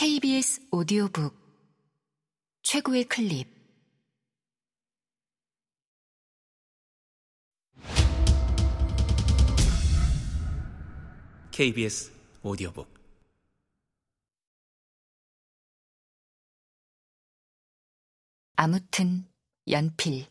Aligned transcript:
KBS 0.00 0.68
오디오북. 0.70 1.34
최고의 2.62 3.02
클립. 3.08 3.48
KBS 11.50 12.12
오디오북. 12.44 12.94
아무튼 18.54 19.26
연필. 19.68 20.28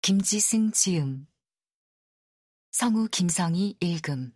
김지승 0.00 0.72
지음. 0.72 1.26
성우 2.70 3.08
김성희 3.08 3.76
읽음 3.80 4.32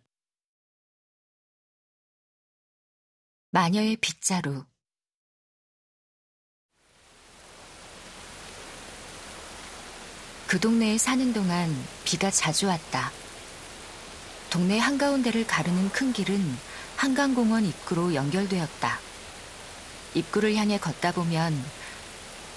마녀의 3.53 3.97
빗자루 3.97 4.63
그 10.47 10.57
동네에 10.57 10.97
사는 10.97 11.33
동안 11.33 11.75
비가 12.05 12.31
자주 12.31 12.67
왔다. 12.67 13.11
동네 14.49 14.79
한가운데를 14.79 15.45
가르는 15.47 15.89
큰 15.89 16.13
길은 16.13 16.57
한강공원 16.95 17.65
입구로 17.65 18.15
연결되었다. 18.15 18.99
입구를 20.13 20.55
향해 20.55 20.77
걷다 20.77 21.11
보면 21.11 21.61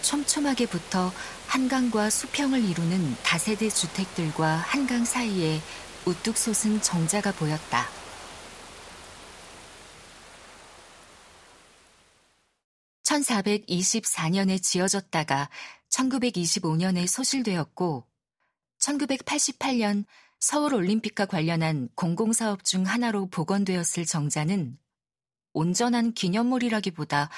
촘촘하게 0.03 0.67
붙어 0.67 1.13
한강과 1.49 2.09
수평을 2.09 2.65
이루는 2.65 3.17
다세대 3.25 3.69
주택들과 3.69 4.59
한강 4.59 5.05
사이에 5.05 5.61
우뚝 6.05 6.37
솟은 6.37 6.83
정자가 6.83 7.33
보였다. 7.33 8.04
1424년에 13.23 14.63
지어졌다가 14.63 15.49
1925년에 15.91 17.07
소실되었고 17.07 18.07
1988년 18.79 20.05
서울 20.41 20.75
올림픽과 20.75 21.27
관련한 21.27 21.89
공공사업 21.95 22.65
중 22.65 22.87
하나로 22.87 23.29
복원되었을 23.31 24.05
정자는 24.05 24.79
온전한 25.53 26.13
기념물이라기보다 26.13 27.31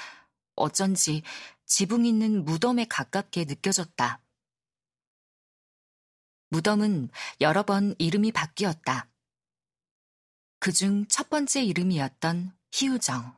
어쩐지 0.55 1.21
지붕 1.65 2.05
있는 2.05 2.43
무덤에 2.43 2.85
가깝게 2.85 3.45
느껴졌다. 3.45 4.21
무덤은 6.49 7.09
여러 7.41 7.63
번 7.63 7.93
이름이 7.99 8.31
바뀌었다. 8.31 9.09
그중 10.59 11.05
첫 11.07 11.29
번째 11.29 11.63
이름이었던 11.63 12.53
희우정. 12.71 13.36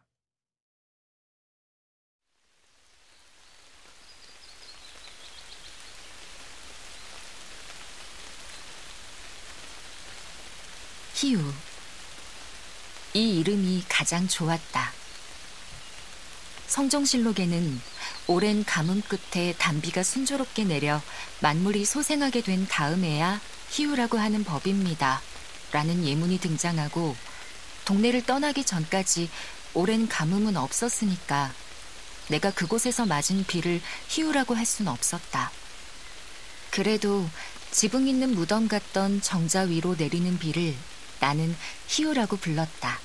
희우. 11.21 11.37
이 13.13 13.39
이름이 13.39 13.83
가장 13.89 14.25
좋았다. 14.29 14.93
성정실록에는 16.67 17.81
오랜 18.27 18.63
가뭄 18.63 19.01
끝에 19.01 19.53
단비가 19.57 20.01
순조롭게 20.01 20.63
내려 20.63 21.01
만물이 21.41 21.83
소생하게 21.83 22.39
된 22.39 22.65
다음에야 22.69 23.41
희우라고 23.69 24.17
하는 24.17 24.45
법입니다. 24.45 25.21
라는 25.73 26.05
예문이 26.05 26.39
등장하고 26.39 27.17
동네를 27.83 28.25
떠나기 28.25 28.63
전까지 28.63 29.29
오랜 29.73 30.07
가뭄은 30.07 30.55
없었으니까 30.55 31.53
내가 32.29 32.49
그곳에서 32.51 33.05
맞은 33.05 33.43
비를 33.45 33.81
희우라고 34.07 34.55
할 34.55 34.65
수는 34.65 34.89
없었다. 34.89 35.51
그래도 36.69 37.29
지붕 37.71 38.07
있는 38.07 38.33
무덤 38.33 38.69
같던 38.69 39.21
정자 39.21 39.63
위로 39.63 39.95
내리는 39.95 40.39
비를 40.39 40.77
나는 41.19 41.55
희우라고 41.87 42.37
불렀다. 42.37 42.99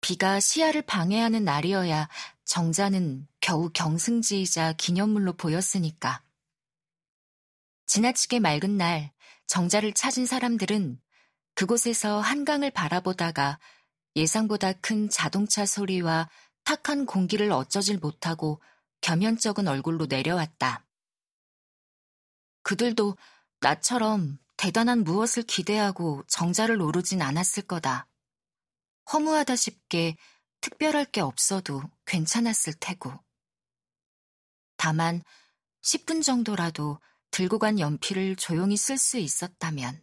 비가 0.00 0.40
시야를 0.40 0.82
방해하는 0.82 1.44
날이어야 1.44 2.08
정자는 2.44 3.26
겨우 3.40 3.70
경승지이자 3.70 4.74
기념물로 4.74 5.34
보였으니까. 5.34 6.22
지나치게 7.86 8.40
맑은 8.40 8.76
날 8.76 9.12
정자를 9.46 9.92
찾은 9.92 10.26
사람들은 10.26 11.00
그곳에서 11.54 12.20
한강을 12.20 12.70
바라보다가 12.70 13.58
예상보다 14.16 14.72
큰 14.74 15.08
자동차 15.08 15.66
소리와 15.66 16.28
탁한 16.64 17.06
공기를 17.06 17.52
어쩌질 17.52 17.98
못하고 17.98 18.60
겸연쩍은 19.02 19.68
얼굴로 19.68 20.06
내려왔다. 20.06 20.84
그들도 22.62 23.16
나처럼 23.62 24.40
대단한 24.56 25.04
무엇을 25.04 25.44
기대하고 25.44 26.24
정자를 26.26 26.82
오르진 26.82 27.22
않았을 27.22 27.62
거다. 27.62 28.08
허무하다 29.12 29.54
싶게 29.54 30.16
특별할 30.60 31.04
게 31.04 31.20
없어도 31.20 31.80
괜찮았을 32.04 32.74
테고. 32.80 33.12
다만 34.76 35.22
10분 35.80 36.24
정도라도 36.24 36.98
들고 37.30 37.60
간 37.60 37.78
연필을 37.78 38.34
조용히 38.34 38.76
쓸 38.76 38.98
수 38.98 39.18
있었다면. 39.18 40.02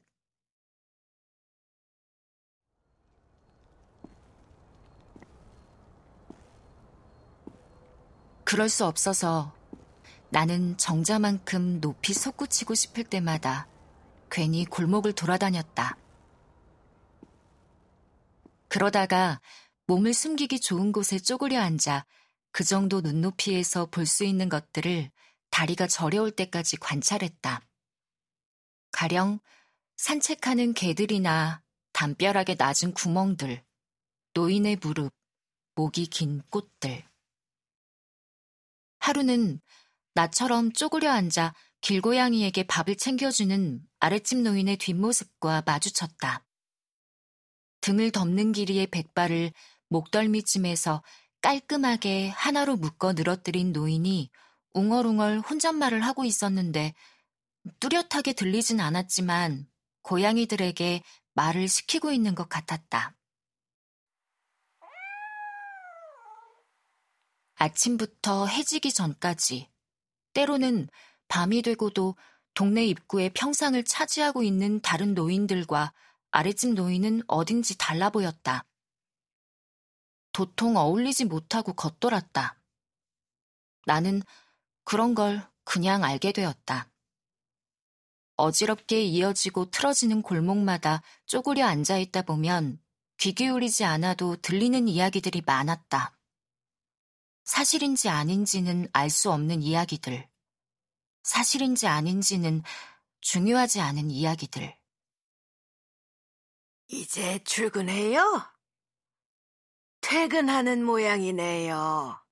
그럴 8.45 8.69
수 8.69 8.85
없어서 8.85 9.58
나는 10.31 10.77
정자만큼 10.77 11.81
높이 11.81 12.13
솟구치고 12.13 12.75
싶을 12.75 13.03
때마다 13.03 13.67
괜히 14.29 14.65
골목을 14.65 15.13
돌아다녔다. 15.13 15.97
그러다가 18.67 19.41
몸을 19.87 20.13
숨기기 20.13 20.59
좋은 20.59 20.91
곳에 20.91 21.17
쪼그려 21.17 21.59
앉아 21.59 22.05
그 22.51 22.63
정도 22.63 23.01
눈높이에서 23.01 23.87
볼 23.87 24.05
수 24.05 24.23
있는 24.23 24.49
것들을 24.49 25.09
다리가 25.49 25.87
저려올 25.87 26.31
때까지 26.31 26.77
관찰했다. 26.77 27.61
가령 28.91 29.39
산책하는 29.97 30.73
개들이나 30.73 31.63
담벼락에 31.93 32.55
낮은 32.57 32.93
구멍들, 32.93 33.63
노인의 34.33 34.77
무릎, 34.81 35.11
목이 35.75 36.05
긴 36.07 36.41
꽃들. 36.51 37.03
하루는 38.99 39.59
나처럼 40.13 40.71
쪼그려 40.73 41.11
앉아 41.11 41.53
길고양이에게 41.81 42.63
밥을 42.63 42.97
챙겨주는 42.97 43.81
아랫집 43.99 44.39
노인의 44.39 44.77
뒷모습과 44.77 45.63
마주쳤다. 45.65 46.45
등을 47.81 48.11
덮는 48.11 48.51
길이의 48.51 48.87
백발을 48.87 49.53
목덜미쯤에서 49.89 51.01
깔끔하게 51.41 52.29
하나로 52.29 52.75
묶어 52.75 53.13
늘어뜨린 53.13 53.71
노인이 53.71 54.29
웅얼웅얼 54.73 55.39
혼잣말을 55.39 56.01
하고 56.01 56.25
있었는데 56.25 56.93
뚜렷하게 57.79 58.33
들리진 58.33 58.79
않았지만 58.79 59.67
고양이들에게 60.01 61.03
말을 61.33 61.67
시키고 61.67 62.11
있는 62.11 62.35
것 62.35 62.49
같았다. 62.49 63.15
아침부터 67.55 68.47
해지기 68.47 68.93
전까지 68.93 69.69
때로는 70.33 70.87
밤이 71.27 71.61
되고도 71.61 72.15
동네 72.53 72.85
입구에 72.85 73.29
평상을 73.29 73.81
차지하고 73.83 74.43
있는 74.43 74.81
다른 74.81 75.13
노인들과 75.13 75.93
아랫집 76.31 76.73
노인은 76.73 77.23
어딘지 77.27 77.77
달라 77.77 78.09
보였다. 78.09 78.65
도통 80.33 80.77
어울리지 80.77 81.25
못하고 81.25 81.73
겉돌았다. 81.73 82.59
나는 83.85 84.21
그런 84.83 85.15
걸 85.15 85.47
그냥 85.63 86.03
알게 86.03 86.31
되었다. 86.31 86.89
어지럽게 88.35 89.03
이어지고 89.03 89.69
틀어지는 89.69 90.21
골목마다 90.21 91.01
쪼그려 91.25 91.65
앉아 91.65 91.97
있다 91.97 92.21
보면 92.21 92.79
귀 93.17 93.33
기울이지 93.33 93.83
않아도 93.83 94.37
들리는 94.37 94.87
이야기들이 94.87 95.41
많았다. 95.45 96.18
사실인지 97.49 98.09
아닌지는 98.09 98.87
알 98.93 99.09
수 99.09 99.31
없는 99.31 99.63
이야기들. 99.63 100.29
사실인지 101.23 101.87
아닌지는 101.87 102.61
중요하지 103.21 103.81
않은 103.81 104.11
이야기들. 104.11 104.77
이제 106.89 107.43
출근해요? 107.43 108.43
퇴근하는 110.01 110.85
모양이네요. 110.85 112.23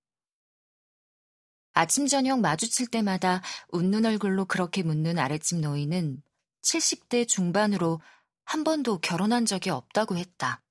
아침 1.73 2.05
저녁 2.05 2.39
마주칠 2.39 2.85
때마다 2.85 3.41
웃는 3.69 4.05
얼굴로 4.05 4.45
그렇게 4.45 4.83
묻는 4.83 5.17
아랫집 5.17 5.61
노인은 5.61 6.21
70대 6.61 7.27
중반으로 7.27 8.01
한 8.45 8.63
번도 8.63 8.99
결혼한 8.99 9.47
적이 9.47 9.71
없다고 9.71 10.15
했다. 10.15 10.61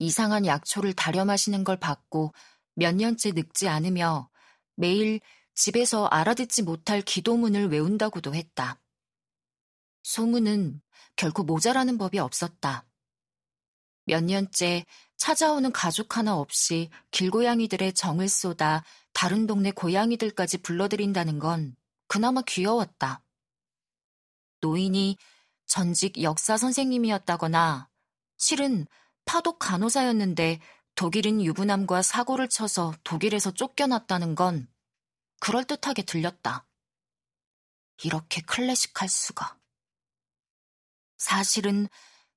이상한 0.00 0.46
약초를 0.46 0.94
다려 0.94 1.24
마시는 1.24 1.62
걸 1.62 1.78
받고 1.78 2.34
몇 2.74 2.94
년째 2.94 3.32
늙지 3.32 3.68
않으며 3.68 4.30
매일 4.74 5.20
집에서 5.54 6.06
알아듣지 6.06 6.62
못할 6.62 7.02
기도문을 7.02 7.68
외운다고도 7.68 8.34
했다. 8.34 8.80
소문은 10.02 10.80
결코 11.16 11.42
모자라는 11.42 11.98
법이 11.98 12.18
없었다. 12.18 12.86
몇 14.04 14.24
년째 14.24 14.84
찾아오는 15.16 15.70
가족 15.72 16.16
하나 16.16 16.36
없이 16.36 16.90
길고양이들의 17.12 17.92
정을 17.92 18.28
쏟아 18.28 18.82
다른 19.12 19.46
동네 19.46 19.70
고양이들까지 19.70 20.58
불러들인다는 20.62 21.38
건 21.38 21.76
그나마 22.08 22.42
귀여웠다. 22.42 23.22
노인이 24.60 25.16
전직 25.66 26.22
역사 26.22 26.56
선생님이었다거나 26.56 27.88
실은 28.36 28.86
파독 29.24 29.58
간호사였는데 29.60 30.60
독일인 30.94 31.40
유부남과 31.42 32.02
사고를 32.02 32.48
쳐서 32.48 32.92
독일에서 33.04 33.50
쫓겨났다는 33.52 34.34
건 34.34 34.68
그럴듯하게 35.40 36.02
들렸다. 36.02 36.66
이렇게 38.04 38.40
클래식할 38.42 39.08
수가. 39.08 39.58
사실은 41.18 41.88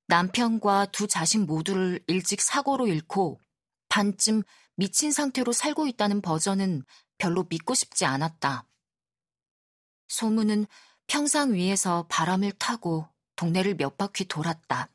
남편과 0.08 0.88
두 0.88 1.08
자식 1.08 1.40
모두를 1.46 2.04
일찍 2.08 2.42
사고로 2.42 2.88
잃고 2.88 3.42
반쯤 3.90 4.44
미친 4.76 5.12
상태로 5.12 5.52
살고 5.52 5.88
있다는 5.88 6.22
버전은 6.22 6.84
별로 7.18 7.46
믿고 7.50 7.74
싶지 7.74 8.06
않았다. 8.06 8.68
소문은 10.08 10.68
평상 11.08 11.54
위에서 11.54 12.06
바람을 12.10 12.52
타고 12.54 13.08
동네를 13.36 13.76
몇 13.76 13.98
바퀴 13.98 14.26
돌았다. 14.26 14.90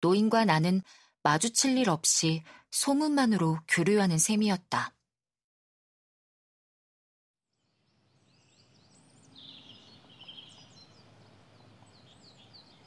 노인과 0.00 0.44
나는 0.44 0.82
마주칠 1.24 1.78
일 1.78 1.88
없이 1.88 2.42
소문만으로 2.70 3.58
교류하는 3.66 4.18
셈이었다. 4.18 4.92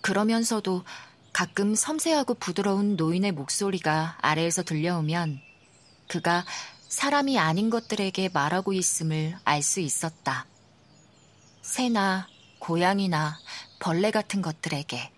그러면서도 0.01 0.85
가끔 1.33 1.73
섬세하고 1.73 2.35
부드러운 2.35 2.95
노인의 2.95 3.31
목소리가 3.31 4.19
아래에서 4.21 4.61
들려오면 4.61 5.41
그가 6.07 6.45
사람이 6.89 7.39
아닌 7.39 7.71
것들에게 7.71 8.29
말하고 8.29 8.71
있음을 8.71 9.35
알 9.45 9.63
수 9.63 9.79
있었다. 9.79 10.45
새나 11.63 12.27
고양이나 12.59 13.39
벌레 13.79 14.11
같은 14.11 14.43
것들에게. 14.43 15.16